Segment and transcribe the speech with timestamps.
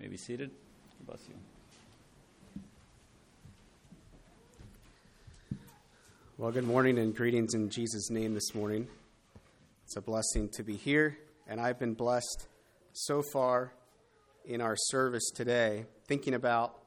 [0.00, 0.50] may be seated.
[1.06, 1.34] Bless you.
[6.38, 8.88] Well, good morning and greetings in Jesus' name this morning.
[9.84, 12.48] It's a blessing to be here, and I've been blessed
[12.94, 13.74] so far
[14.46, 16.78] in our service today, thinking about,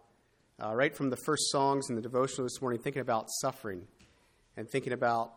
[0.59, 3.86] uh, right from the first songs in the devotional this morning, thinking about suffering
[4.57, 5.34] and thinking about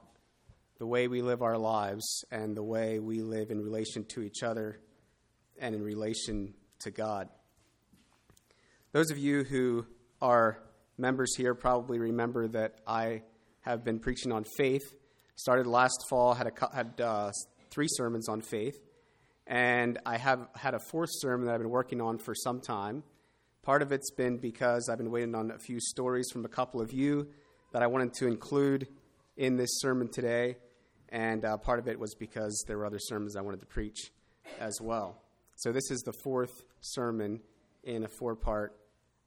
[0.78, 4.42] the way we live our lives and the way we live in relation to each
[4.42, 4.80] other
[5.60, 7.28] and in relation to God.
[8.96, 9.84] Those of you who
[10.22, 10.58] are
[10.96, 13.24] members here probably remember that I
[13.60, 14.84] have been preaching on faith.
[15.34, 17.30] Started last fall, had, a, had uh,
[17.68, 18.78] three sermons on faith,
[19.46, 23.02] and I have had a fourth sermon that I've been working on for some time.
[23.62, 26.80] Part of it's been because I've been waiting on a few stories from a couple
[26.80, 27.28] of you
[27.74, 28.88] that I wanted to include
[29.36, 30.56] in this sermon today,
[31.10, 34.10] and uh, part of it was because there were other sermons I wanted to preach
[34.58, 35.20] as well.
[35.56, 37.40] So, this is the fourth sermon
[37.84, 38.74] in a four part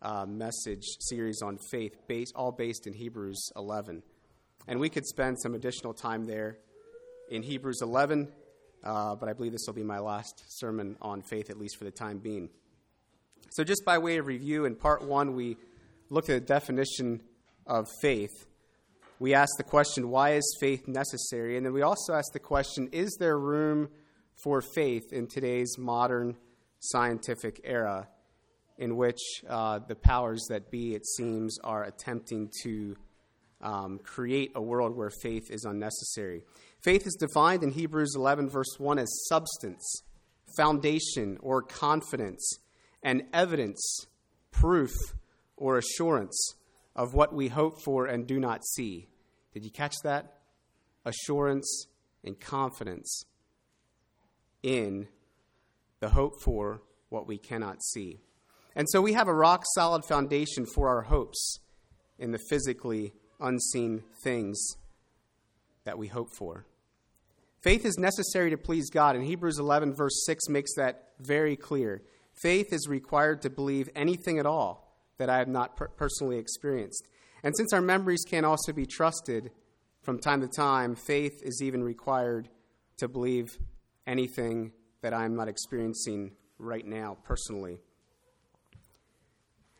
[0.02, 4.04] uh, message series on faith, based, all based in Hebrews 11.
[4.68, 6.58] And we could spend some additional time there
[7.30, 8.30] in Hebrews 11,
[8.84, 11.86] uh, but I believe this will be my last sermon on faith, at least for
[11.86, 12.50] the time being.
[13.52, 15.58] So, just by way of review, in part one, we
[16.10, 17.22] looked at the definition
[17.66, 18.48] of faith.
[19.20, 21.58] We asked the question, why is faith necessary?
[21.58, 23.90] And then we also asked the question, is there room
[24.44, 26.38] for faith in today's modern
[26.80, 28.08] scientific era
[28.80, 32.96] in which uh, the powers that be, it seems, are attempting to
[33.62, 36.44] um, create a world where faith is unnecessary.
[36.82, 40.04] Faith is defined in Hebrews 11, verse 1, as substance,
[40.56, 42.60] foundation, or confidence,
[43.04, 44.06] and evidence,
[44.50, 44.94] proof,
[45.58, 46.56] or assurance
[46.96, 49.10] of what we hope for and do not see.
[49.54, 50.38] Did you catch that?
[51.04, 51.88] Assurance
[52.24, 53.26] and confidence
[54.64, 55.10] in
[56.00, 58.22] the hope for what we cannot see.
[58.80, 61.60] And so we have a rock solid foundation for our hopes
[62.18, 64.58] in the physically unseen things
[65.84, 66.66] that we hope for.
[67.62, 72.04] Faith is necessary to please God, and Hebrews 11, verse 6 makes that very clear.
[72.42, 77.06] Faith is required to believe anything at all that I have not per- personally experienced.
[77.44, 79.52] And since our memories can also be trusted
[80.04, 82.48] from time to time, faith is even required
[83.00, 83.58] to believe
[84.08, 84.72] anything
[85.02, 87.82] that I'm not experiencing right now personally.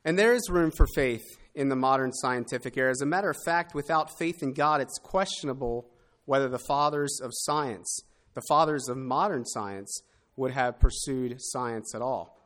[0.06, 2.92] And there is room for faith in the modern scientific era.
[2.92, 5.90] As a matter of fact, without faith in God, it's questionable
[6.26, 10.02] whether the fathers of science, the fathers of modern science,
[10.36, 12.38] would have pursued science at all.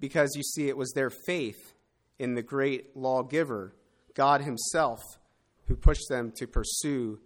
[0.00, 1.74] Because you see, it was their faith
[2.18, 3.74] in the great lawgiver,
[4.14, 5.00] God Himself,
[5.66, 7.20] who pushed them to pursue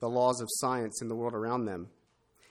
[0.00, 1.88] the laws of science in the world around them.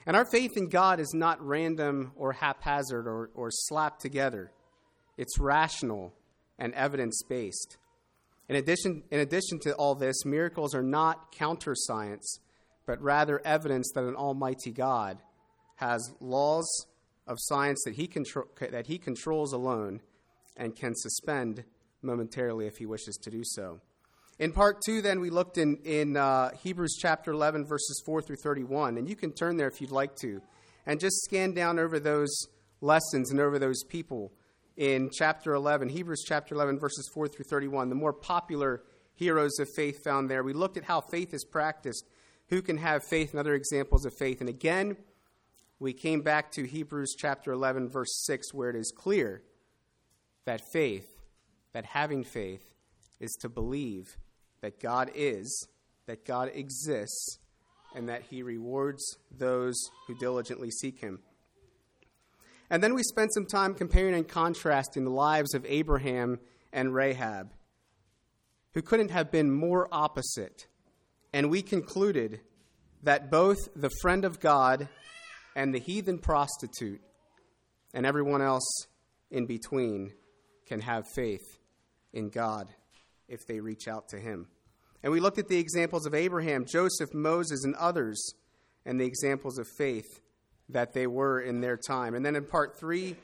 [0.05, 4.51] And our faith in God is not random or haphazard or, or slapped together,
[5.17, 6.13] it's rational
[6.59, 7.77] and evidence based.
[8.47, 12.39] In addition, in addition to all this, miracles are not counter science,
[12.85, 15.19] but rather evidence that an almighty God
[15.77, 16.87] has laws
[17.25, 20.01] of science that he, contro- that he controls alone
[20.57, 21.63] and can suspend
[22.01, 23.79] momentarily if he wishes to do so.
[24.39, 28.37] In part two, then, we looked in, in uh, Hebrews chapter 11, verses 4 through
[28.37, 28.97] 31.
[28.97, 30.41] And you can turn there if you'd like to.
[30.85, 32.47] And just scan down over those
[32.81, 34.31] lessons and over those people
[34.79, 38.81] in chapter 11, Hebrews chapter 11, verses 4 through 31, the more popular
[39.13, 40.41] heroes of faith found there.
[40.41, 42.05] We looked at how faith is practiced,
[42.47, 44.39] who can have faith, and other examples of faith.
[44.39, 44.95] And again,
[45.79, 49.43] we came back to Hebrews chapter 11, verse 6, where it is clear
[50.45, 51.13] that faith,
[51.73, 52.63] that having faith,
[53.19, 54.15] is to believe
[54.61, 55.67] that God is,
[56.05, 57.37] that God exists,
[57.93, 59.75] and that he rewards those
[60.07, 61.19] who diligently seek him.
[62.69, 66.39] And then we spent some time comparing and contrasting the lives of Abraham
[66.71, 67.51] and Rahab,
[68.73, 70.67] who couldn't have been more opposite.
[71.33, 72.41] And we concluded
[73.03, 74.87] that both the friend of God
[75.55, 77.01] and the heathen prostitute
[77.93, 78.85] and everyone else
[79.31, 80.11] in between
[80.67, 81.57] can have faith
[82.13, 82.69] in God
[83.27, 84.47] if they reach out to Him.
[85.01, 88.33] And we looked at the examples of Abraham, Joseph, Moses, and others,
[88.85, 90.19] and the examples of faith
[90.69, 92.13] that they were in their time.
[92.13, 93.15] And then in part three,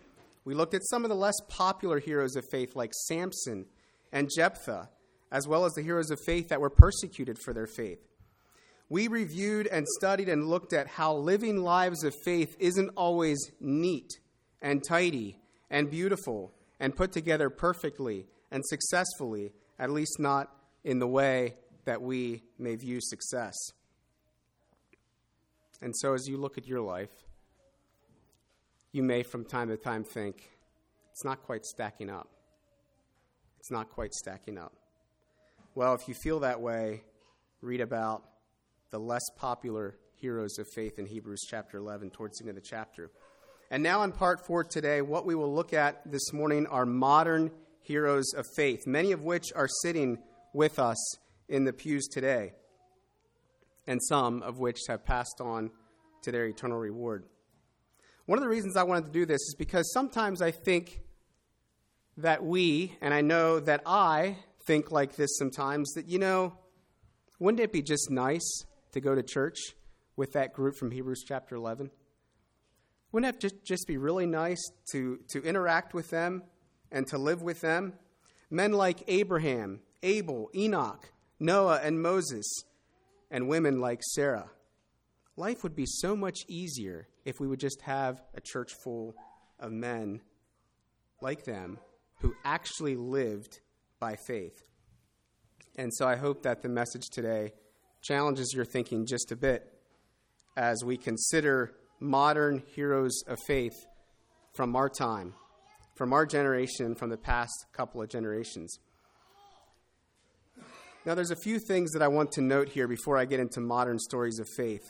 [0.44, 3.66] we looked at some of the less popular heroes of faith like Samson
[4.12, 4.90] and Jephthah,
[5.32, 8.00] as well as the heroes of faith that were persecuted for their faith.
[8.90, 14.12] We reviewed and studied and looked at how living lives of faith isn't always neat
[14.62, 15.40] and tidy
[15.72, 20.52] and beautiful and put together perfectly and successfully, at least not
[20.84, 21.56] in the way
[21.86, 23.56] that we may view success.
[25.82, 27.25] And so, as you look at your life,
[28.96, 30.52] you may from time to time think,
[31.12, 32.30] it's not quite stacking up.
[33.60, 34.72] It's not quite stacking up.
[35.76, 37.04] Well, if you feel that way,
[37.60, 38.24] read about
[38.92, 42.62] the less popular heroes of faith in Hebrews chapter 11 towards the end of the
[42.62, 43.12] chapter.
[43.70, 47.52] And now, in part four today, what we will look at this morning are modern
[47.82, 50.20] heroes of faith, many of which are sitting
[50.54, 51.18] with us
[51.50, 52.54] in the pews today,
[53.88, 55.72] and some of which have passed on
[56.22, 57.26] to their eternal reward.
[58.26, 61.02] One of the reasons I wanted to do this is because sometimes I think
[62.18, 66.58] that we, and I know that I think like this sometimes, that, you know,
[67.38, 69.76] wouldn't it be just nice to go to church
[70.16, 71.92] with that group from Hebrews chapter 11?
[73.12, 76.44] Wouldn't it just, be really nice to, to interact with them
[76.92, 77.94] and to live with them?
[78.50, 82.64] Men like Abraham, Abel, Enoch, Noah, and Moses,
[83.30, 84.50] and women like Sarah.
[85.38, 89.16] Life would be so much easier if we would just have a church full
[89.60, 90.22] of men
[91.22, 91.80] like them
[92.22, 93.60] who actually lived
[94.00, 94.64] by faith.
[95.76, 97.52] And so I hope that the message today
[98.02, 99.64] challenges your thinking just a bit
[100.56, 103.76] as we consider modern heroes of faith
[104.54, 105.34] from our time,
[105.96, 108.80] from our generation, from the past couple of generations.
[111.06, 113.60] Now, there's a few things that I want to note here before I get into
[113.60, 114.90] modern stories of faith.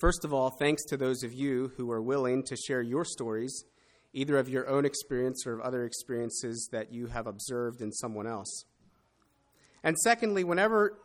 [0.00, 3.66] First of all, thanks to those of you who are willing to share your stories,
[4.14, 8.26] either of your own experience or of other experiences that you have observed in someone
[8.26, 8.64] else.
[9.84, 10.96] And secondly, whenever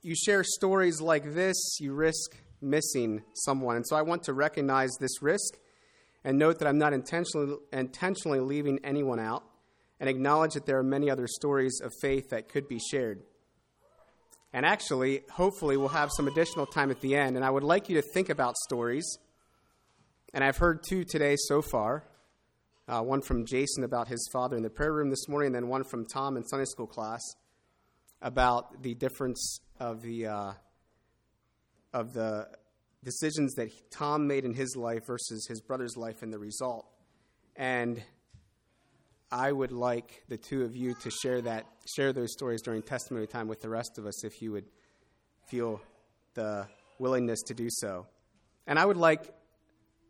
[0.00, 3.76] you share stories like this, you risk missing someone.
[3.76, 5.58] And so I want to recognize this risk
[6.24, 9.44] and note that I'm not intentionally, intentionally leaving anyone out
[10.00, 13.24] and acknowledge that there are many other stories of faith that could be shared.
[14.52, 17.36] And actually, hopefully, we'll have some additional time at the end.
[17.36, 19.18] And I would like you to think about stories.
[20.32, 22.04] And I've heard two today so far
[22.88, 25.68] uh, one from Jason about his father in the prayer room this morning, and then
[25.68, 27.20] one from Tom in Sunday school class
[28.22, 30.52] about the difference of the uh,
[31.92, 32.48] of the
[33.04, 36.86] decisions that Tom made in his life versus his brother's life and the result.
[37.56, 38.02] And
[39.30, 41.66] I would like the two of you to share that
[41.96, 44.64] share those stories during testimony time with the rest of us if you would
[45.48, 45.80] feel
[46.34, 46.66] the
[46.98, 48.06] willingness to do so.
[48.66, 49.34] And I would like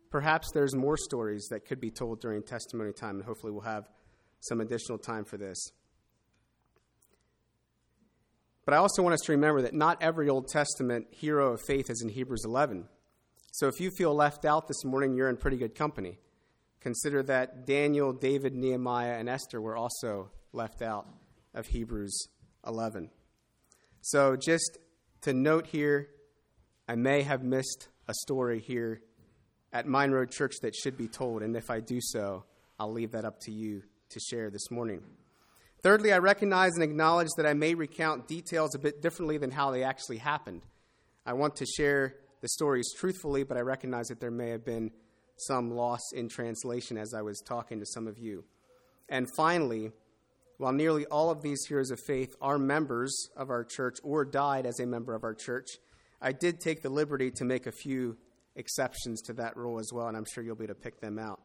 [0.09, 3.89] perhaps there's more stories that could be told during testimony time and hopefully we'll have
[4.39, 5.71] some additional time for this.
[8.65, 11.89] But I also want us to remember that not every Old Testament hero of faith
[11.89, 12.87] is in Hebrews 11.
[13.51, 16.19] So if you feel left out this morning, you're in pretty good company.
[16.81, 21.07] Consider that Daniel, David, Nehemiah, and Esther were also left out
[21.53, 22.27] of Hebrews
[22.65, 23.09] 11.
[24.01, 24.77] So just
[25.21, 26.07] to note here,
[26.87, 29.01] I may have missed a story here
[29.73, 32.45] at Mine Road Church that should be told, and if I do so,
[32.79, 35.03] I'll leave that up to you to share this morning.
[35.83, 39.71] Thirdly, I recognize and acknowledge that I may recount details a bit differently than how
[39.71, 40.61] they actually happened.
[41.25, 44.91] I want to share the stories truthfully, but I recognize that there may have been
[45.41, 48.43] some loss in translation as I was talking to some of you.
[49.07, 49.91] And finally,
[50.57, 54.65] while nearly all of these heroes of faith are members of our church or died
[54.65, 55.67] as a member of our church,
[56.21, 58.17] I did take the liberty to make a few
[58.55, 61.17] exceptions to that rule as well, and I'm sure you'll be able to pick them
[61.17, 61.39] out.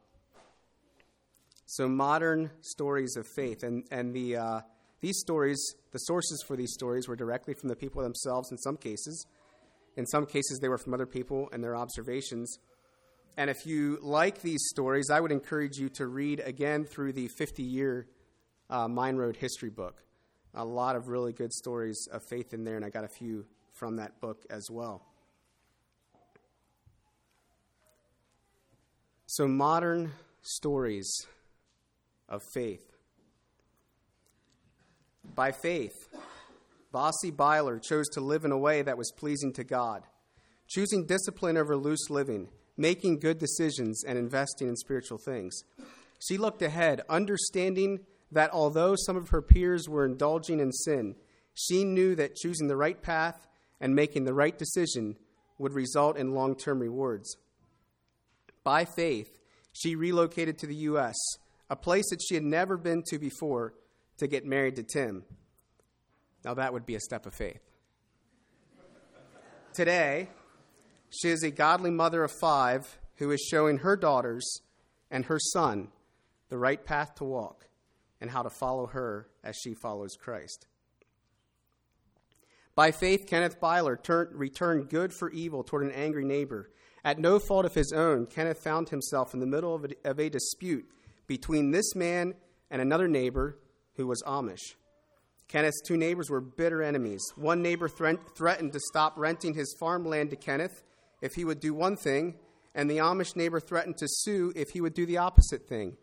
[1.66, 3.62] So, modern stories of faith.
[3.62, 4.60] And, and the, uh,
[5.00, 5.58] these stories,
[5.92, 9.26] the sources for these stories were directly from the people themselves in some cases.
[9.96, 12.58] In some cases, they were from other people and their observations.
[13.36, 17.28] And if you like these stories, I would encourage you to read again through the
[17.28, 18.06] 50 year
[18.70, 20.02] uh, Mine Road history book.
[20.54, 23.44] A lot of really good stories of faith in there, and I got a few
[23.72, 25.02] from that book as well.
[29.26, 30.12] So, modern
[30.42, 31.12] stories
[32.28, 32.84] of faith.
[35.34, 36.08] By faith,
[36.92, 40.04] Bossy Byler chose to live in a way that was pleasing to God,
[40.68, 45.62] choosing discipline over loose living, making good decisions, and investing in spiritual things.
[46.18, 48.00] She looked ahead, understanding
[48.32, 51.14] that although some of her peers were indulging in sin,
[51.54, 53.46] she knew that choosing the right path
[53.80, 55.16] and making the right decision
[55.58, 57.36] would result in long term rewards.
[58.64, 59.38] By faith,
[59.72, 61.14] she relocated to the U.S
[61.70, 63.74] a place that she had never been to before,
[64.18, 65.24] to get married to Tim.
[66.44, 67.60] Now, that would be a step of faith.
[69.72, 70.28] Today,
[71.20, 74.60] she is a godly mother of five who is showing her daughters
[75.10, 75.88] and her son
[76.48, 77.68] the right path to walk
[78.20, 80.66] and how to follow her as she follows Christ.
[82.74, 86.70] By faith, Kenneth Beiler turned, returned good for evil toward an angry neighbor.
[87.04, 90.18] At no fault of his own, Kenneth found himself in the middle of a, of
[90.18, 90.90] a dispute
[91.26, 92.34] between this man
[92.70, 93.58] and another neighbor
[93.96, 94.74] who was Amish.
[95.46, 97.22] Kenneth's two neighbors were bitter enemies.
[97.36, 100.82] One neighbor threatened to stop renting his farmland to Kenneth
[101.24, 102.34] if he would do one thing,
[102.74, 105.96] and the Amish neighbor threatened to sue if he would do the opposite thing.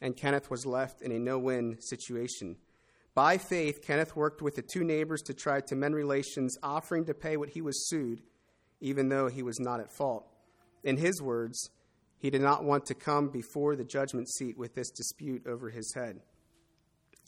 [0.00, 2.56] And Kenneth was left in a no win situation.
[3.12, 7.14] By faith, Kenneth worked with the two neighbors to try to mend relations, offering to
[7.14, 8.22] pay what he was sued,
[8.80, 10.28] even though he was not at fault.
[10.84, 11.70] In his words,
[12.16, 15.92] he did not want to come before the judgment seat with this dispute over his
[15.94, 16.20] head.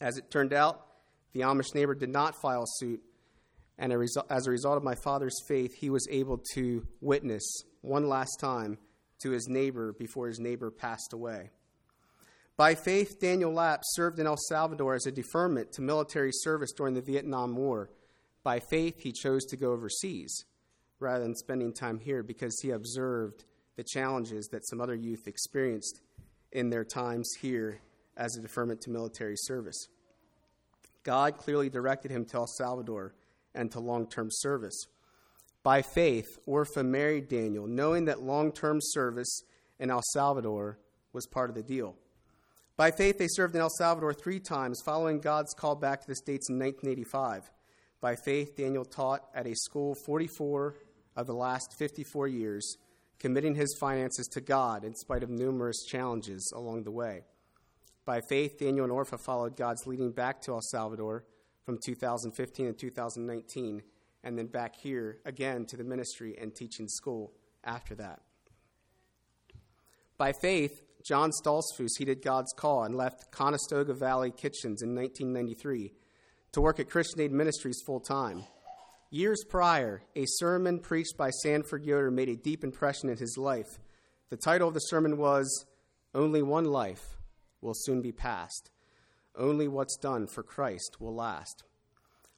[0.01, 0.87] As it turned out,
[1.33, 3.03] the Amish neighbor did not file suit,
[3.79, 3.93] and
[4.29, 8.79] as a result of my father's faith, he was able to witness one last time
[9.21, 11.51] to his neighbor before his neighbor passed away.
[12.57, 16.95] By faith, Daniel Lapp served in El Salvador as a deferment to military service during
[16.95, 17.91] the Vietnam War.
[18.43, 20.45] By faith, he chose to go overseas
[20.99, 23.45] rather than spending time here because he observed
[23.77, 26.01] the challenges that some other youth experienced
[26.51, 27.81] in their times here
[28.17, 29.87] as a deferment to military service.
[31.05, 33.15] God clearly directed him to El Salvador
[33.59, 34.87] and to long term service.
[35.63, 39.43] By faith, Orpha married Daniel, knowing that long term service
[39.79, 40.79] in El Salvador
[41.13, 41.97] was part of the deal.
[42.77, 46.15] By faith, they served in El Salvador three times, following God's call back to the
[46.15, 47.51] States in 1985.
[48.01, 50.77] By faith, Daniel taught at a school 44
[51.17, 52.77] of the last 54 years,
[53.19, 57.25] committing his finances to God in spite of numerous challenges along the way.
[58.05, 61.25] By faith, Daniel and Orpha followed God's leading back to El Salvador
[61.69, 63.83] from 2015 and 2019,
[64.25, 67.31] and then back here again to the ministry and teaching school
[67.63, 68.21] after that.
[70.17, 75.93] By faith, John Stoltzfus heeded God's call and left Conestoga Valley Kitchens in 1993
[76.53, 78.45] to work at Christian Aid Ministries full time.
[79.11, 83.79] Years prior, a sermon preached by Sanford Yoder made a deep impression in his life.
[84.31, 85.67] The title of the sermon was
[86.15, 87.19] Only One Life
[87.61, 88.71] Will Soon Be Past.
[89.39, 91.63] Only what's done for Christ will last.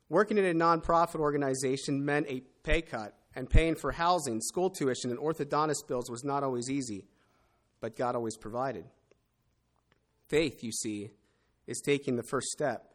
[0.08, 5.10] Working in a nonprofit organization meant a pay cut, and paying for housing, school tuition,
[5.10, 7.06] and orthodontist bills was not always easy
[7.80, 8.84] but God always provided.
[10.28, 11.10] Faith, you see,
[11.66, 12.94] is taking the first step,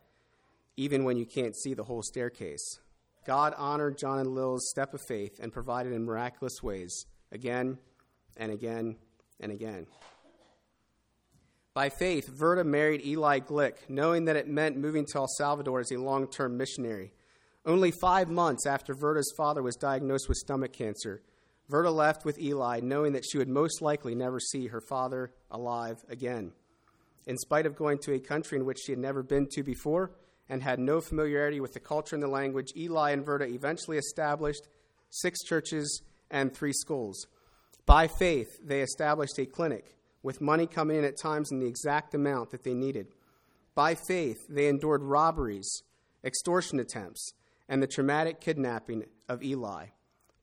[0.77, 2.79] even when you can't see the whole staircase.
[3.25, 7.79] God honored John and Lil's step of faith and provided in miraculous ways, again
[8.37, 8.97] and again
[9.39, 9.87] and again.
[11.75, 15.91] By faith, Verda married Eli Glick, knowing that it meant moving to El Salvador as
[15.91, 17.11] a long term missionary.
[17.65, 21.21] Only five months after Verda's father was diagnosed with stomach cancer,
[21.67, 25.97] Verda left with Eli, knowing that she would most likely never see her father alive
[26.07, 26.53] again.
[27.25, 30.11] In spite of going to a country in which she had never been to before
[30.47, 34.69] and had no familiarity with the culture and the language, Eli and Verda eventually established
[35.09, 37.27] six churches and three schools.
[37.85, 42.15] By faith, they established a clinic with money coming in at times in the exact
[42.15, 43.05] amount that they needed.
[43.75, 45.83] By faith, they endured robberies,
[46.23, 47.33] extortion attempts,
[47.69, 49.85] and the traumatic kidnapping of Eli.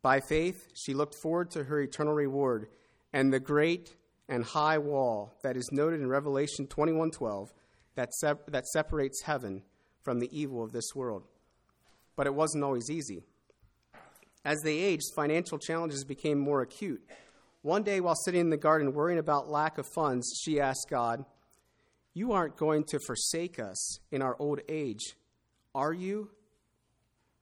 [0.00, 2.68] By faith, she looked forward to her eternal reward
[3.12, 3.96] and the great
[4.28, 7.48] and high wall that is noted in Revelation 21:12
[7.96, 8.10] that,
[8.46, 9.62] that separates heaven
[10.00, 11.26] from the evil of this world.
[12.14, 13.24] But it wasn't always easy.
[14.44, 17.02] As they aged, financial challenges became more acute.
[17.62, 21.24] One day, while sitting in the garden worrying about lack of funds, she asked God,
[22.12, 25.14] You aren't going to forsake us in our old age,
[25.72, 26.30] are you?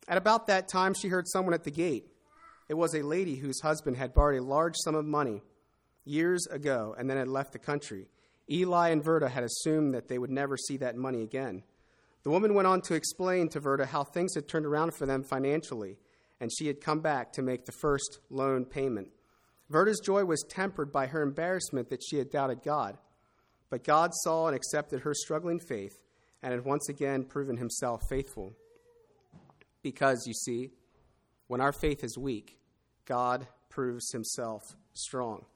[0.06, 2.06] At about that time, she heard someone at the gate.
[2.68, 5.42] It was a lady whose husband had borrowed a large sum of money
[6.04, 8.06] years ago and then had left the country.
[8.50, 11.62] Eli and Verda had assumed that they would never see that money again.
[12.24, 15.24] The woman went on to explain to Verda how things had turned around for them
[15.24, 15.96] financially,
[16.40, 19.08] and she had come back to make the first loan payment.
[19.70, 22.98] Verda's joy was tempered by her embarrassment that she had doubted God.
[23.70, 25.96] But God saw and accepted her struggling faith
[26.42, 28.52] and had once again proven himself faithful.
[29.82, 30.70] Because, you see,
[31.46, 32.58] when our faith is weak,
[33.06, 34.62] God proves himself
[34.92, 35.46] strong.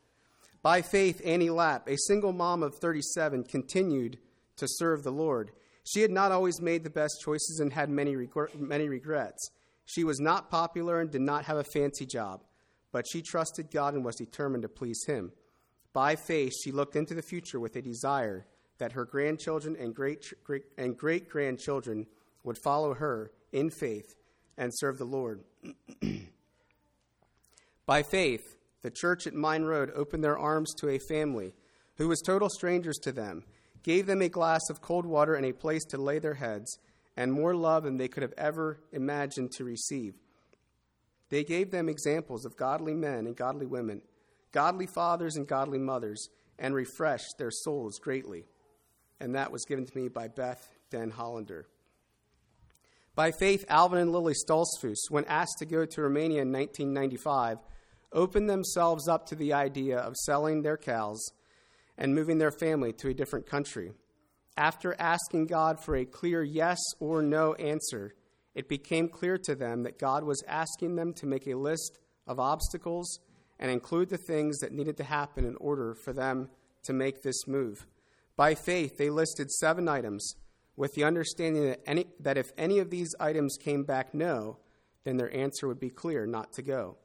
[0.62, 4.18] By faith, Annie Lapp, a single mom of 37, continued
[4.56, 5.50] to serve the Lord.
[5.84, 8.16] She had not always made the best choices and had many,
[8.56, 9.50] many regrets.
[9.84, 12.40] She was not popular and did not have a fancy job,
[12.94, 15.32] but she trusted God and was determined to please Him.
[15.92, 18.46] By faith, she looked into the future with a desire
[18.78, 22.06] that her grandchildren and great, great and great grandchildren
[22.44, 24.14] would follow her in faith
[24.56, 25.42] and serve the Lord.
[27.84, 31.52] By faith, the church at Mine Road opened their arms to a family
[31.96, 33.42] who was total strangers to them,
[33.82, 36.78] gave them a glass of cold water and a place to lay their heads,
[37.16, 40.14] and more love than they could have ever imagined to receive.
[41.30, 44.02] They gave them examples of godly men and godly women,
[44.52, 46.28] godly fathers and godly mothers,
[46.58, 48.44] and refreshed their souls greatly.
[49.20, 51.66] And that was given to me by Beth Den Hollander.
[53.14, 57.58] By faith, Alvin and Lily Stoltzfus, when asked to go to Romania in 1995,
[58.12, 61.24] opened themselves up to the idea of selling their cows
[61.96, 63.92] and moving their family to a different country.
[64.56, 68.14] After asking God for a clear yes or no answer,
[68.54, 72.38] it became clear to them that God was asking them to make a list of
[72.38, 73.20] obstacles
[73.58, 76.48] and include the things that needed to happen in order for them
[76.84, 77.86] to make this move.
[78.36, 80.34] By faith, they listed seven items
[80.76, 84.58] with the understanding that, any, that if any of these items came back no,
[85.04, 86.96] then their answer would be clear not to go.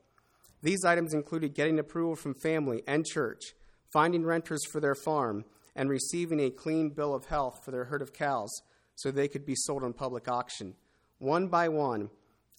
[0.61, 3.53] These items included getting approval from family and church,
[3.91, 8.01] finding renters for their farm, and receiving a clean bill of health for their herd
[8.01, 8.61] of cows
[8.95, 10.75] so they could be sold on public auction.
[11.19, 12.09] One by one,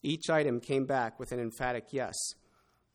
[0.02, 2.14] each item came back with an emphatic yes.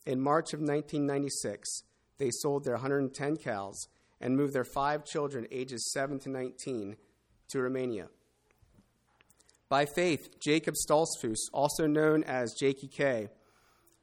[0.05, 1.81] In March of 1996,
[2.19, 3.87] they sold their 110 cows
[4.21, 6.95] and moved their five children, ages 7 to 19,
[7.49, 8.07] to Romania.
[9.67, 13.29] By faith, Jacob Stoltzfus, also known as Jakey K,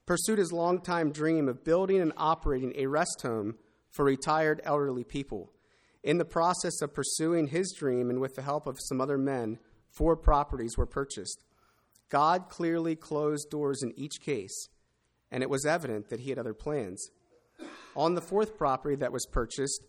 [0.05, 3.55] pursued his longtime dream of building and operating a rest home
[3.89, 5.53] for retired elderly people.
[6.03, 9.61] In the process of pursuing his dream and with the help of some other men,
[9.89, 11.45] four properties were purchased.
[12.13, 14.69] God clearly closed doors in each case,
[15.31, 17.09] and it was evident that he had other plans.
[17.97, 19.83] On the fourth property that was purchased,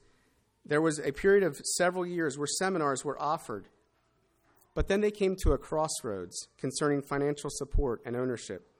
[0.65, 3.67] there was a period of several years where seminars were offered,
[4.73, 8.71] but then they came to a crossroads concerning financial support and ownership.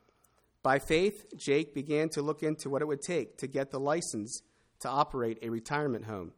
[0.63, 4.41] By faith, Jake began to look into what it would take to get the license
[4.79, 6.31] to operate a retirement home.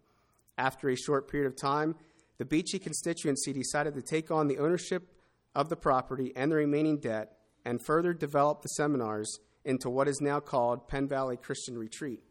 [0.58, 1.98] After a short period of time,
[2.40, 5.15] the Beachy constituency decided to take on the ownership
[5.56, 10.22] of the property and the remaining debt and further developed the seminars into what is
[10.22, 12.22] now called Penn Valley Christian Retreat.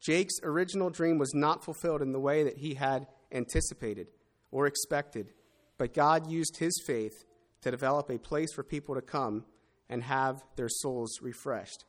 [0.00, 4.08] Jake's original dream was not fulfilled in the way that he had anticipated
[4.50, 5.32] or expected,
[5.78, 7.24] but God used his faith
[7.62, 9.44] to develop a place for people to come
[9.88, 11.84] and have their souls refreshed.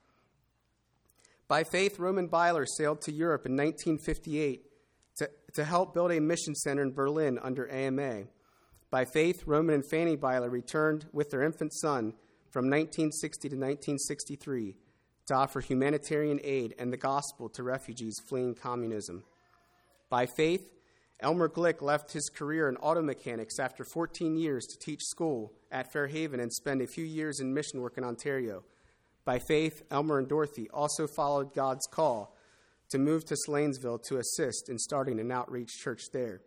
[1.48, 4.64] By faith, Roman Byler sailed to Europe in 1958
[5.18, 8.24] to, to help build a mission center in Berlin under AMA.
[8.96, 12.14] By faith, Roman and Fanny Byler returned with their infant son
[12.50, 14.78] from 1960 to 1963
[15.26, 19.26] to offer humanitarian aid and the gospel to refugees fleeing communism.
[20.10, 20.70] By faith,
[21.20, 25.92] Elmer Glick left his career in auto mechanics after 14 years to teach school at
[25.92, 28.64] Fairhaven and spend a few years in mission work in Ontario.
[29.26, 32.34] By faith, Elmer and Dorothy also followed God's call
[32.92, 36.40] to move to Slanesville to assist in starting an outreach church there.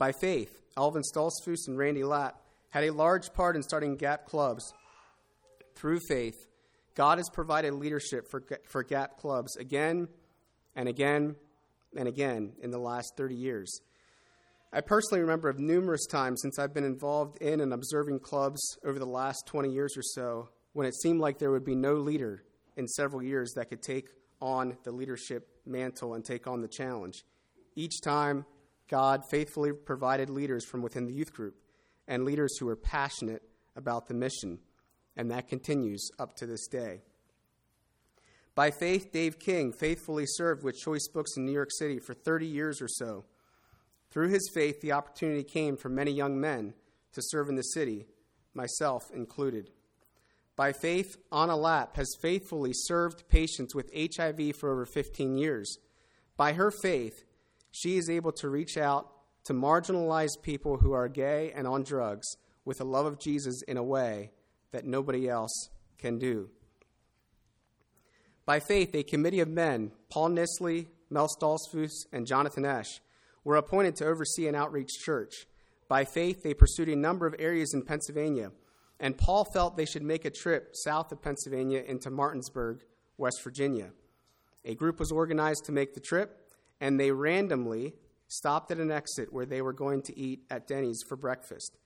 [0.00, 4.72] By faith, Alvin Stoltzfus and Randy Lapp had a large part in starting Gap clubs.
[5.74, 6.46] Through faith,
[6.94, 10.08] God has provided leadership for, for GAP clubs again
[10.74, 11.36] and again
[11.94, 13.82] and again in the last 30 years.
[14.72, 18.98] I personally remember of numerous times since I've been involved in and observing clubs over
[18.98, 22.42] the last 20 years or so when it seemed like there would be no leader
[22.74, 24.08] in several years that could take
[24.40, 27.22] on the leadership mantle and take on the challenge.
[27.76, 28.46] Each time,
[28.90, 31.54] God faithfully provided leaders from within the youth group
[32.08, 33.42] and leaders who were passionate
[33.76, 34.58] about the mission
[35.16, 37.02] and that continues up to this day.
[38.56, 42.46] By faith, Dave King faithfully served with Choice Books in New York City for 30
[42.46, 43.24] years or so.
[44.10, 46.74] Through his faith, the opportunity came for many young men
[47.12, 48.06] to serve in the city,
[48.54, 49.70] myself included.
[50.56, 55.78] By faith, Anna Lapp has faithfully served patients with HIV for over 15 years.
[56.36, 57.24] By her faith,
[57.70, 59.10] she is able to reach out
[59.44, 63.76] to marginalized people who are gay and on drugs with the love of Jesus in
[63.76, 64.30] a way
[64.72, 66.50] that nobody else can do.
[68.44, 73.00] By faith, a committee of men, Paul Nisley, Mel Stoltzfus, and Jonathan Esch,
[73.44, 75.46] were appointed to oversee an outreach church.
[75.88, 78.52] By faith, they pursued a number of areas in Pennsylvania,
[78.98, 82.84] and Paul felt they should make a trip south of Pennsylvania into Martinsburg,
[83.16, 83.90] West Virginia.
[84.64, 86.49] A group was organized to make the trip,
[86.80, 87.94] and they randomly
[88.28, 91.76] stopped at an exit where they were going to eat at Denny's for breakfast.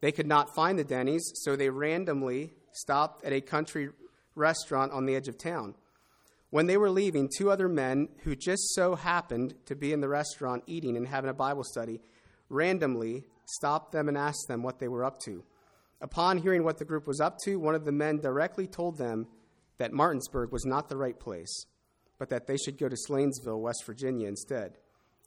[0.00, 3.90] They could not find the Denny's, so they randomly stopped at a country
[4.34, 5.74] restaurant on the edge of town.
[6.50, 10.08] When they were leaving, two other men who just so happened to be in the
[10.08, 12.00] restaurant eating and having a Bible study
[12.48, 15.44] randomly stopped them and asked them what they were up to.
[16.00, 19.26] Upon hearing what the group was up to, one of the men directly told them
[19.78, 21.66] that Martinsburg was not the right place,
[22.18, 24.78] but that they should go to Slanesville, West Virginia instead.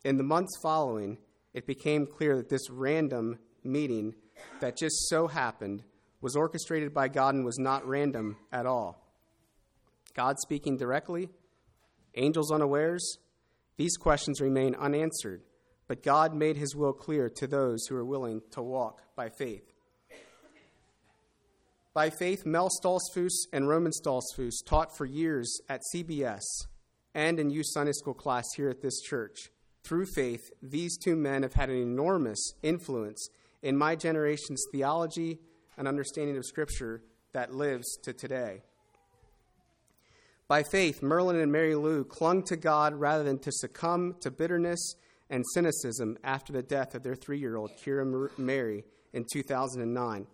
[0.03, 1.17] In the months following,
[1.53, 4.15] it became clear that this random meeting
[4.59, 5.83] that just so happened
[6.21, 9.05] was orchestrated by God and was not random at all.
[10.13, 11.29] God speaking directly,
[12.15, 13.17] angels unawares,
[13.77, 15.41] These questions remain unanswered,
[15.87, 19.71] but God made his will clear to those who are willing to walk by faith.
[21.93, 26.41] By faith, Mel Stoltzfus and Roman Stoltzfus taught for years at CBS
[27.13, 29.49] and in youth Sunday school class here at this church.
[29.83, 33.29] Through faith, these two men have had an enormous influence
[33.61, 35.39] in my generation's theology
[35.77, 37.01] and understanding of Scripture
[37.33, 38.61] that lives to today.
[40.47, 44.95] By faith, Merlin and Mary Lou clung to God rather than to succumb to bitterness
[45.29, 50.27] and cynicism after the death of their three year old, Kira Mary, in 2009.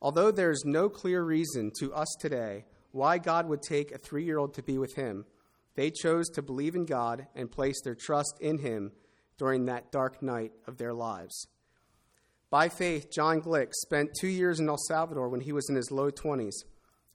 [0.00, 4.24] Although there is no clear reason to us today why God would take a three
[4.24, 5.26] year old to be with him,
[5.74, 8.92] they chose to believe in God and place their trust in him
[9.38, 11.46] during that dark night of their lives.
[12.50, 15.90] By faith, John Glick spent two years in El Salvador when he was in his
[15.90, 16.52] low 20s.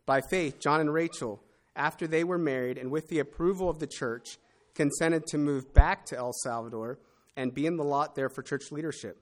[0.06, 1.44] By faith, John and Rachel,
[1.76, 4.40] after they were married and with the approval of the church,
[4.74, 7.00] consented to move back to El Salvador
[7.36, 9.22] and be in the lot there for church leadership.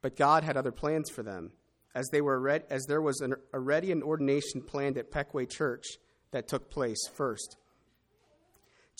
[0.00, 1.52] But God had other plans for them,
[1.94, 5.84] as, they were read, as there was an, already an ordination planned at Pequea Church
[6.30, 7.56] that took place first.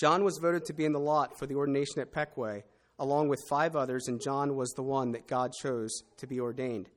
[0.00, 2.62] John was voted to be in the lot for the ordination at Pequea
[3.00, 6.90] along with five others, and John was the one that God chose to be ordained.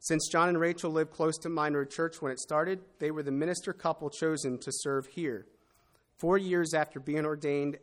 [0.00, 3.22] Since John and Rachel lived close to Mine Road Church when it started, they were
[3.22, 5.46] the minister couple chosen to serve here.
[6.18, 7.78] Four years after being ordained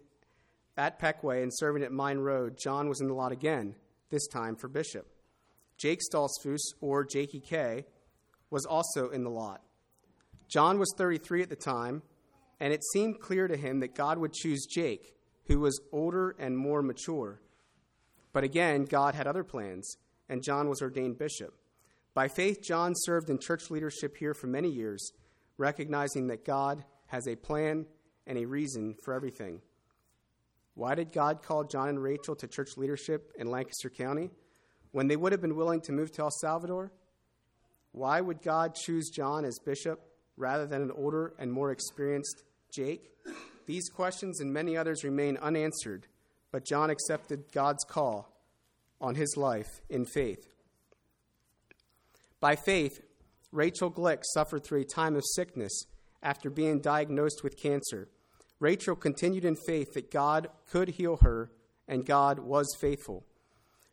[0.77, 3.75] at Pequea and serving at Mine Road, John was in the lot again,
[4.09, 5.07] this time for bishop.
[5.77, 7.85] Jake Stoltzfus, or Jakey K,
[8.49, 9.61] was also in the lot.
[10.49, 12.03] John was 33 at the time,
[12.61, 15.15] and it seemed clear to him that God would choose Jake,
[15.47, 17.41] who was older and more mature.
[18.33, 19.97] But again, God had other plans,
[20.29, 21.55] and John was ordained bishop.
[22.13, 25.11] By faith, John served in church leadership here for many years,
[25.57, 27.87] recognizing that God has a plan
[28.27, 29.61] and a reason for everything.
[30.75, 34.29] Why did God call John and Rachel to church leadership in Lancaster County
[34.91, 36.91] when they would have been willing to move to El Salvador?
[37.91, 39.99] Why would God choose John as bishop
[40.37, 43.11] rather than an older and more experienced Jake?
[43.67, 46.07] These questions and many others remain unanswered
[46.51, 48.29] but John accepted God's call
[48.99, 50.47] on his life in faith.
[52.39, 53.01] By faith,
[53.51, 55.85] Rachel Glick suffered through a time of sickness
[56.21, 58.09] after being diagnosed with cancer.
[58.59, 61.51] Rachel continued in faith that God could heal her,
[61.87, 63.25] and God was faithful.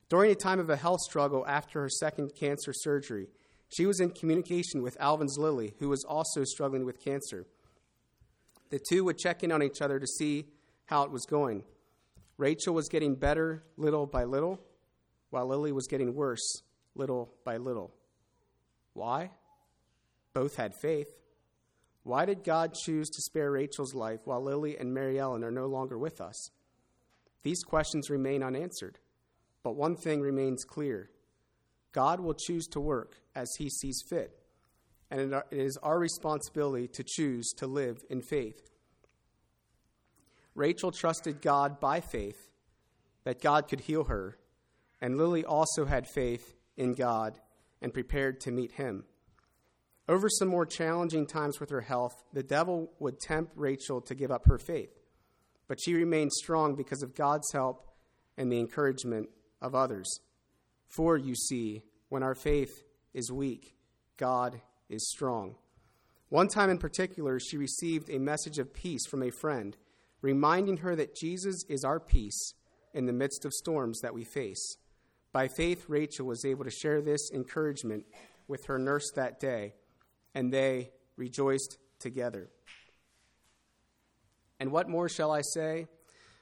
[0.09, 3.29] During a time of a health struggle after her second cancer surgery,
[3.69, 7.47] she was in communication with Alvin's Lily, who was also struggling with cancer.
[8.71, 10.47] The two would check in on each other to see
[10.87, 11.65] how it was going.
[12.37, 14.61] Rachel was getting better little by little,
[15.31, 16.63] while Lily was getting worse
[16.95, 17.95] little by little.
[18.93, 19.31] Why?
[20.35, 21.09] Both had faith.
[22.03, 25.67] Why did God choose to spare Rachel's life while Lily and Mary Ellen are no
[25.67, 26.51] longer with us?
[27.43, 28.99] These questions remain unanswered,
[29.63, 31.11] but one thing remains clear
[31.93, 34.38] God will choose to work as he sees fit,
[35.11, 38.71] and it is our responsibility to choose to live in faith.
[40.55, 42.51] Rachel trusted God by faith
[43.25, 44.39] that God could heal her,
[45.01, 47.39] and Lily also had faith in God
[47.81, 49.05] and prepared to meet him.
[50.09, 54.31] Over some more challenging times with her health, the devil would tempt Rachel to give
[54.31, 54.99] up her faith,
[55.69, 57.87] but she remained strong because of God's help
[58.37, 59.29] and the encouragement
[59.61, 60.21] of others.
[60.89, 63.77] For, you see, when our faith is weak,
[64.17, 65.57] God is strong.
[66.29, 69.77] One time in particular, she received a message of peace from a friend
[70.21, 72.55] reminding her that Jesus is our peace
[72.93, 74.77] in the midst of storms that we face.
[75.33, 78.05] By faith, Rachel was able to share this encouragement
[78.47, 79.75] with her nurse that day,
[80.35, 82.51] and they rejoiced together.
[84.59, 85.87] And what more shall I say?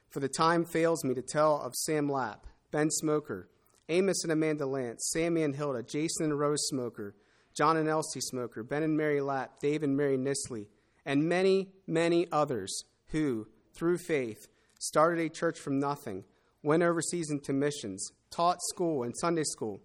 [0.09, 3.49] For the time fails me to tell of Sam Lapp, Ben Smoker,
[3.89, 7.15] Amos and Amanda Lance, Sammy and Hilda, Jason and Rose Smoker,
[7.57, 10.67] John and Elsie Smoker, Ben and Mary Lapp, Dave and Mary Nisley,
[11.07, 14.47] and many, many others who, through faith,
[14.79, 16.25] started a church from nothing,
[16.63, 19.81] went overseas into missions, taught school and Sunday school,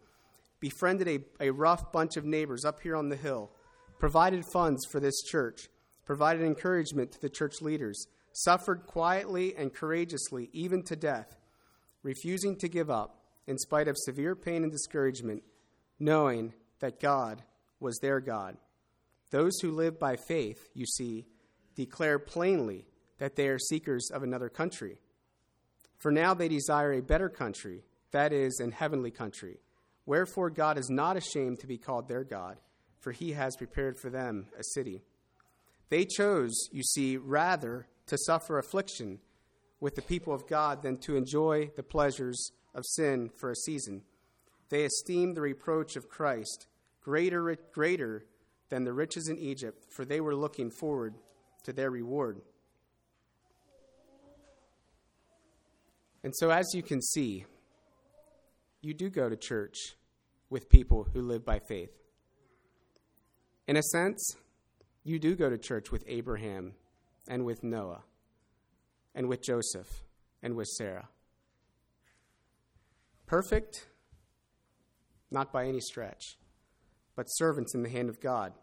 [0.60, 3.52] befriended a, a rough bunch of neighbors up here on the hill,
[4.00, 5.70] provided funds for this church,
[6.06, 11.38] provided encouragement to the church leaders, suffered quietly and courageously, even to death,
[12.04, 15.44] refusing to give up in spite of severe pain and discouragement,
[16.00, 17.44] knowing that God
[17.82, 18.56] was their God.
[19.32, 21.26] Those who live by faith, you see,
[21.76, 22.86] declare plainly
[23.18, 24.98] that they are seekers of another country.
[25.98, 29.60] For now they desire a better country, that is, an heavenly country.
[30.06, 32.58] Wherefore God is not ashamed to be called their God,
[33.00, 35.04] for he has prepared for them a city.
[35.90, 39.20] They chose, you see, rather to suffer affliction
[39.80, 44.04] with the people of God than to enjoy the pleasures of sin for a season.
[44.70, 46.68] They esteemed the reproach of Christ
[47.02, 48.26] greater, greater
[48.70, 51.16] than the riches in Egypt, for they were looking forward
[51.64, 52.42] to their reward.
[56.24, 57.46] And so, as you can see,
[58.82, 59.96] you do go to church
[60.50, 61.92] with people who live by faith.
[63.68, 64.36] In a sense,
[65.04, 66.74] you do go to church with Abraham
[67.28, 68.04] and with Noah
[69.16, 70.04] and with Joseph
[70.44, 71.10] and with Sarah.
[73.26, 73.88] Perfect?
[75.32, 76.38] Not by any stretch,
[77.16, 78.54] but servants in the hand of God.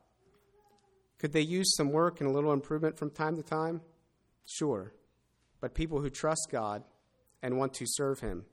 [1.18, 3.80] Could they use some work and a little improvement from time to time?
[4.46, 4.92] Sure.
[5.60, 6.84] But people who trust God
[7.42, 8.44] and want to serve Him.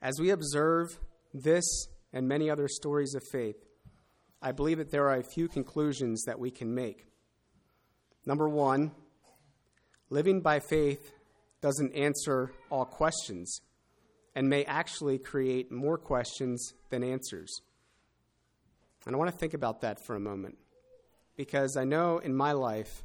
[0.00, 0.98] As we observe
[1.34, 3.56] this and many other stories of faith,
[4.40, 7.06] I believe that there are a few conclusions that we can make.
[8.24, 8.92] Number one,
[10.10, 11.12] living by faith
[11.60, 13.60] doesn't answer all questions
[14.34, 17.62] and may actually create more questions than answers.
[19.06, 20.58] And I want to think about that for a moment
[21.36, 23.04] because I know in my life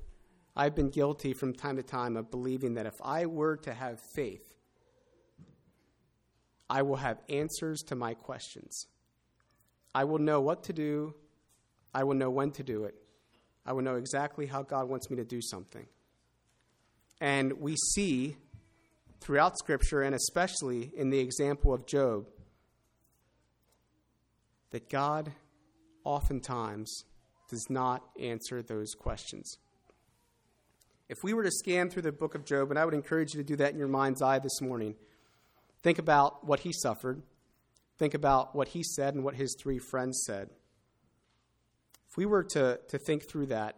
[0.55, 3.99] I've been guilty from time to time of believing that if I were to have
[3.99, 4.57] faith,
[6.69, 8.87] I will have answers to my questions.
[9.93, 11.13] I will know what to do.
[11.93, 12.95] I will know when to do it.
[13.65, 15.85] I will know exactly how God wants me to do something.
[17.19, 18.37] And we see
[19.19, 22.27] throughout Scripture, and especially in the example of Job,
[24.71, 25.31] that God
[26.03, 27.05] oftentimes
[27.49, 29.57] does not answer those questions.
[31.09, 33.41] If we were to scan through the book of Job, and I would encourage you
[33.41, 34.95] to do that in your mind's eye this morning,
[35.83, 37.21] think about what he suffered,
[37.97, 40.49] think about what he said and what his three friends said.
[42.09, 43.75] If we were to, to think through that,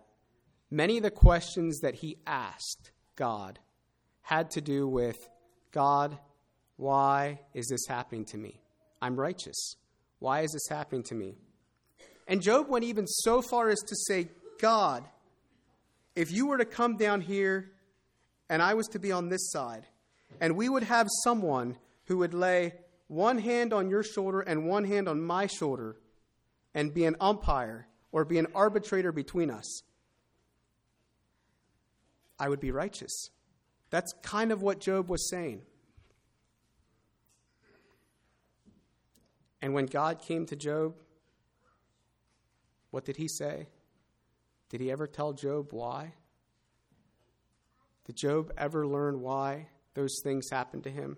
[0.70, 3.60] many of the questions that he asked God
[4.22, 5.28] had to do with
[5.72, 6.18] God,
[6.78, 8.62] why is this happening to me?
[9.02, 9.76] I'm righteous.
[10.20, 11.36] Why is this happening to me?
[12.28, 15.04] And Job went even so far as to say, God,
[16.16, 17.72] if you were to come down here
[18.50, 19.88] and I was to be on this side,
[20.40, 22.74] and we would have someone who would lay
[23.08, 25.98] one hand on your shoulder and one hand on my shoulder
[26.74, 29.84] and be an umpire or be an arbitrator between us,
[32.40, 33.30] I would be righteous.
[33.90, 35.62] That's kind of what Job was saying.
[39.62, 40.96] And when God came to Job,
[42.93, 43.65] what did he say?
[44.69, 46.13] Did he ever tell Job why?
[48.06, 51.17] Did Job ever learn why those things happened to him?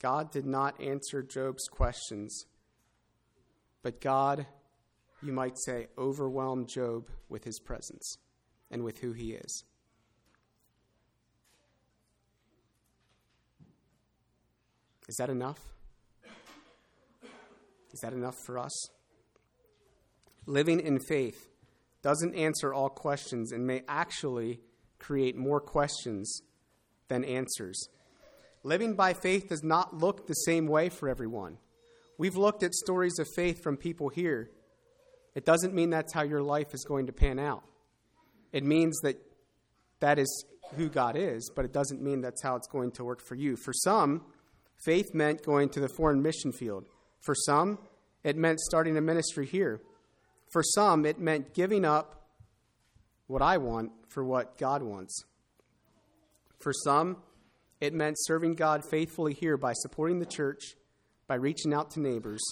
[0.00, 2.46] God did not answer Job's questions,
[3.84, 4.44] but God,
[5.22, 8.16] you might say, overwhelmed Job with his presence
[8.72, 9.62] and with who he is.
[15.08, 15.60] Is that enough?
[17.92, 18.72] Is that enough for us?
[20.46, 21.48] Living in faith
[22.02, 24.60] doesn't answer all questions and may actually
[24.98, 26.42] create more questions
[27.08, 27.88] than answers.
[28.64, 31.58] Living by faith does not look the same way for everyone.
[32.18, 34.50] We've looked at stories of faith from people here.
[35.34, 37.64] It doesn't mean that's how your life is going to pan out.
[38.52, 39.16] It means that
[40.00, 40.44] that is
[40.76, 43.56] who God is, but it doesn't mean that's how it's going to work for you.
[43.56, 44.22] For some,
[44.84, 46.86] faith meant going to the foreign mission field.
[47.20, 47.78] For some,
[48.24, 49.80] it meant starting a ministry here.
[50.52, 52.28] For some, it meant giving up
[53.26, 55.24] what I want for what God wants.
[56.60, 57.16] For some,
[57.80, 60.76] it meant serving God faithfully here by supporting the church,
[61.26, 62.42] by reaching out to neighbors,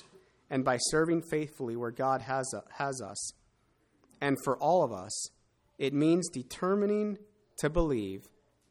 [0.48, 3.32] and by serving faithfully where God has, uh, has us.
[4.20, 5.30] And for all of us,
[5.78, 7.18] it means determining
[7.58, 8.22] to believe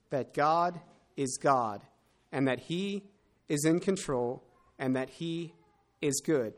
[0.09, 0.79] that God
[1.15, 1.83] is God
[2.31, 3.03] and that He
[3.47, 4.43] is in control
[4.77, 5.53] and that He
[6.01, 6.53] is good,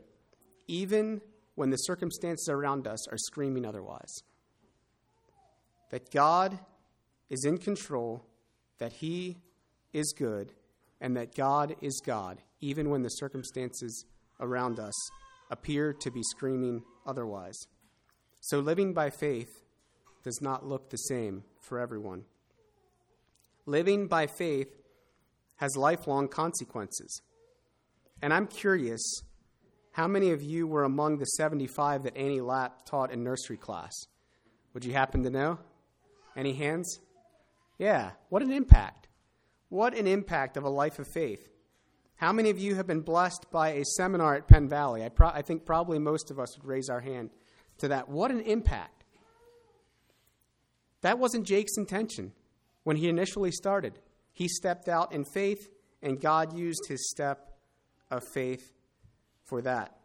[0.66, 1.20] even
[1.62, 4.24] when the circumstances around us are screaming otherwise.
[5.90, 6.58] That God
[7.30, 8.26] is in control,
[8.78, 9.36] that He
[9.92, 10.50] is good,
[11.00, 14.04] and that God is God, even when the circumstances
[14.40, 14.92] around us
[15.52, 17.68] appear to be screaming otherwise.
[18.40, 19.62] So living by faith
[20.24, 22.24] does not look the same for everyone.
[23.66, 24.82] Living by faith
[25.58, 27.22] has lifelong consequences.
[28.20, 29.22] And I'm curious
[29.92, 33.92] how many of you were among the 75 that Annie Lapp taught in nursery class?
[34.72, 35.58] Would you happen to know?
[36.34, 36.98] Any hands?
[37.78, 39.08] Yeah, what an impact.
[39.68, 41.46] What an impact of a life of faith.
[42.16, 45.04] How many of you have been blessed by a seminar at Penn Valley?
[45.04, 47.30] I, pro- I think probably most of us would raise our hand
[47.78, 48.08] to that.
[48.08, 49.04] What an impact.
[51.02, 52.32] That wasn't Jake's intention.
[52.84, 53.98] when he initially started.
[54.32, 55.68] He stepped out in faith,
[56.02, 57.58] and God used his step
[58.10, 58.72] of faith
[59.44, 59.96] for that.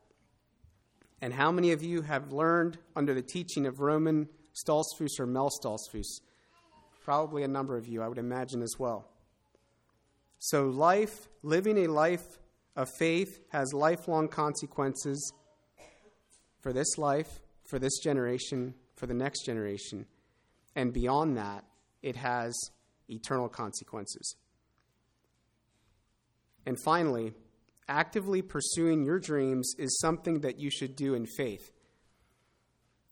[1.21, 5.49] And how many of you have learned under the teaching of Roman Stoltzfus or Mel
[5.49, 6.21] Stoltzfus?
[7.03, 9.09] Probably a number of you, I would imagine as well.
[10.39, 12.37] So, life, living a life
[12.75, 15.33] of faith, has lifelong consequences
[16.61, 20.05] for this life, for this generation, for the next generation.
[20.75, 21.63] And beyond that,
[22.03, 22.53] it has
[23.09, 24.35] eternal consequences.
[26.67, 27.33] And finally,
[27.87, 31.71] actively pursuing your dreams is something that you should do in faith.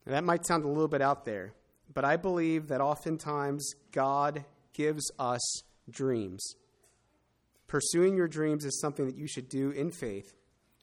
[0.04, 1.54] Now, that might sound a little bit out there,
[1.92, 6.54] but I believe that oftentimes God gives us dreams.
[7.66, 10.34] Pursuing your dreams is something that you should do in faith.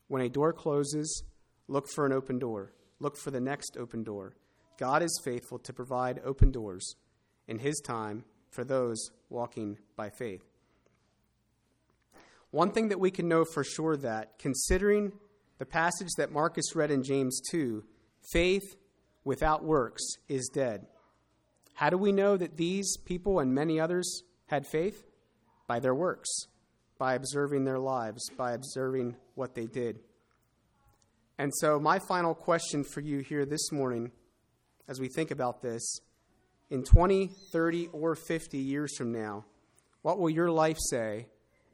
[0.08, 1.23] When a door closes,
[1.67, 2.73] look for an open door.
[2.99, 4.36] Look for the next open door.
[4.77, 6.95] God is faithful to provide open doors
[7.47, 10.53] in His time for those walking by faith.
[12.54, 15.13] One thing that we can know for sure that, considering
[15.58, 17.84] the passage that Marcus read in James 2,
[18.32, 18.76] faith
[19.24, 20.86] without works is dead.
[21.74, 25.04] How do we know that these people and many others had faith?
[25.66, 26.30] By their works,
[27.00, 30.02] by observing their lives, by observing what they did.
[31.39, 34.12] And so, my final question for you here this morning,
[34.88, 36.02] as we think about this,
[36.70, 39.44] in 20, 30, or 50 years from now,
[40.04, 41.26] what will your life say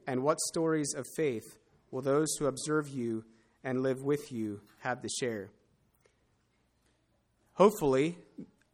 [0.06, 1.58] and what stories of faith
[1.90, 3.24] will those who observe you
[3.62, 5.50] and live with you have to share?
[7.54, 8.18] Hopefully,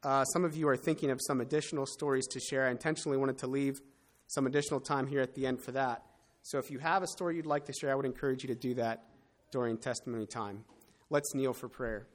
[0.03, 2.67] uh, some of you are thinking of some additional stories to share.
[2.67, 3.81] I intentionally wanted to leave
[4.29, 6.03] some additional time here at the end for that.
[6.43, 8.55] So if you have a story you'd like to share, I would encourage you to
[8.55, 9.05] do that
[9.51, 10.65] during testimony time.
[11.11, 12.07] Let's kneel for prayer.